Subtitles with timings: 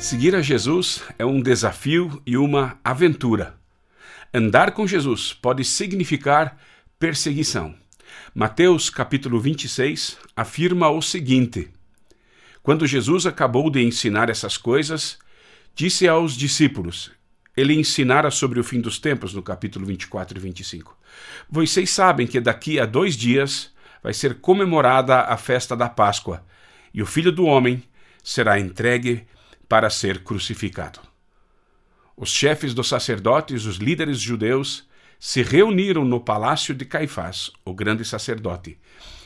[0.00, 3.54] Seguir a Jesus é um desafio e uma aventura.
[4.32, 6.56] Andar com Jesus pode significar
[6.98, 7.74] perseguição.
[8.34, 11.70] Mateus capítulo 26 afirma o seguinte:
[12.62, 15.18] Quando Jesus acabou de ensinar essas coisas,
[15.74, 17.10] disse aos discípulos:
[17.54, 20.96] Ele ensinara sobre o fim dos tempos no capítulo 24 e 25.
[21.50, 23.70] Vocês sabem que daqui a dois dias
[24.02, 26.42] vai ser comemorada a festa da Páscoa,
[26.92, 27.82] e o Filho do Homem
[28.24, 29.26] será entregue
[29.70, 30.98] para ser crucificado.
[32.16, 34.84] Os chefes dos sacerdotes, os líderes judeus,
[35.16, 38.76] se reuniram no palácio de Caifás, o grande sacerdote,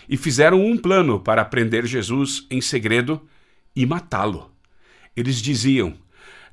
[0.06, 3.26] e fizeram um plano para prender Jesus em segredo
[3.74, 4.50] e matá-lo.
[5.16, 5.94] Eles diziam: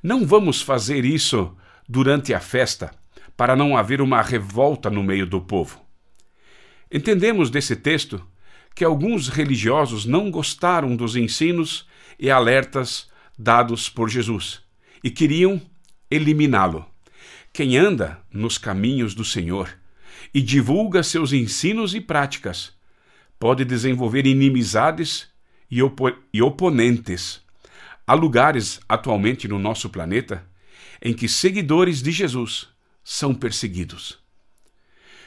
[0.02, 1.54] Não vamos fazer isso
[1.86, 2.94] durante a festa,
[3.36, 5.84] para não haver uma revolta no meio do povo.
[6.90, 8.26] Entendemos desse texto
[8.74, 11.86] que alguns religiosos não gostaram dos ensinos
[12.18, 14.60] e alertas dados por Jesus
[15.02, 15.60] e queriam
[16.10, 16.86] eliminá-lo.
[17.52, 19.76] Quem anda nos caminhos do Senhor
[20.32, 22.72] e divulga seus ensinos e práticas
[23.38, 25.28] pode desenvolver inimizades
[25.70, 27.42] e, opo e oponentes.
[28.06, 30.46] Há lugares atualmente no nosso planeta
[31.00, 32.68] em que seguidores de Jesus
[33.02, 34.18] são perseguidos.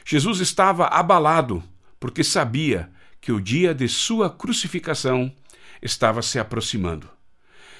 [0.04, 1.62] Jesus estava abalado
[2.00, 2.90] porque sabia
[3.20, 5.34] que o dia de sua crucificação
[5.82, 7.15] estava se aproximando.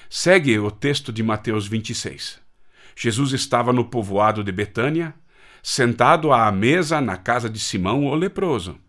[0.09, 2.39] Segue o texto de Mateus 26.
[2.95, 5.13] Jesus estava no povoado de Betânia,
[5.61, 8.79] sentado à mesa na casa de Simão o leproso.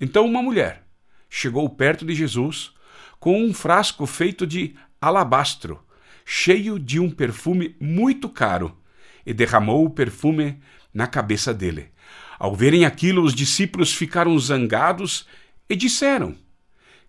[0.00, 0.82] Então uma mulher
[1.28, 2.72] chegou perto de Jesus
[3.20, 5.78] com um frasco feito de alabastro,
[6.24, 8.76] cheio de um perfume muito caro,
[9.24, 10.60] e derramou o perfume
[10.92, 11.92] na cabeça dele.
[12.38, 15.26] Ao verem aquilo, os discípulos ficaram zangados
[15.68, 16.34] e disseram: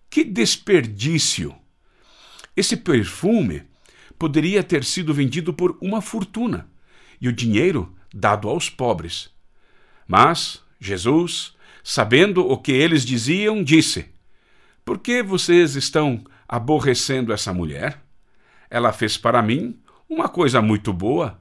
[0.08, 1.61] Que desperdício!
[2.56, 3.62] Esse perfume
[4.18, 6.68] poderia ter sido vendido por uma fortuna
[7.20, 9.30] e o dinheiro dado aos pobres.
[10.06, 14.10] Mas Jesus, sabendo o que eles diziam, disse:
[14.84, 18.02] Por que vocês estão aborrecendo essa mulher?
[18.68, 21.40] Ela fez para mim uma coisa muito boa.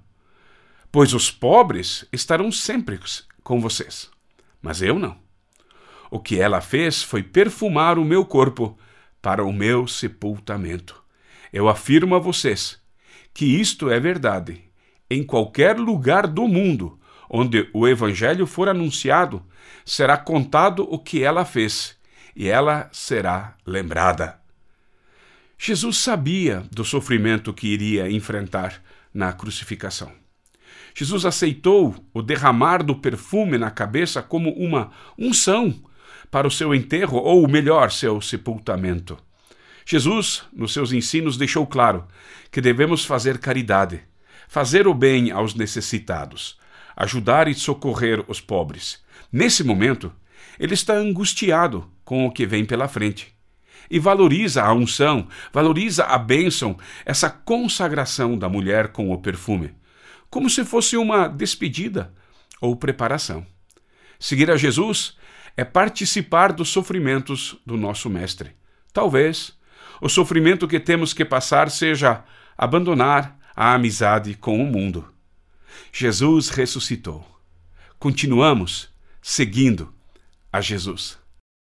[0.92, 3.00] Pois os pobres estarão sempre
[3.44, 4.10] com vocês,
[4.62, 5.18] mas eu não.
[6.10, 8.78] O que ela fez foi perfumar o meu corpo
[9.22, 11.01] para o meu sepultamento.
[11.52, 12.80] Eu afirmo a vocês
[13.34, 14.62] que isto é verdade.
[15.10, 19.42] Em qualquer lugar do mundo onde o Evangelho for anunciado,
[19.86, 21.98] será contado o que ela fez
[22.36, 24.40] e ela será lembrada.
[25.58, 28.82] Jesus sabia do sofrimento que iria enfrentar
[29.14, 30.12] na crucificação.
[30.94, 35.74] Jesus aceitou o derramar do perfume na cabeça como uma unção
[36.30, 39.18] para o seu enterro, ou melhor, seu sepultamento.
[39.86, 42.06] Jesus, nos seus ensinos, deixou claro
[42.52, 44.02] que devemos fazer caridade,
[44.48, 46.58] fazer o bem aos necessitados,
[46.96, 49.04] ajudar e socorrer os pobres.
[49.32, 50.12] Nesse momento,
[50.60, 53.34] ele está angustiado com o que vem pela frente
[53.90, 59.74] e valoriza a unção, valoriza a bênção, essa consagração da mulher com o perfume,
[60.30, 62.14] como se fosse uma despedida
[62.62, 63.46] ou preparação.
[64.18, 65.18] Seguir a Jesus
[65.58, 68.52] é participar dos sofrimentos do nosso Mestre.
[68.94, 69.58] Talvez
[70.02, 72.24] o sofrimento que temos que passar seja
[72.58, 75.08] abandonar a amizade com o mundo.
[75.94, 77.26] Jesus ressuscitou.
[78.00, 78.90] Continuamos
[79.22, 79.94] seguindo
[80.52, 81.21] a Jesus.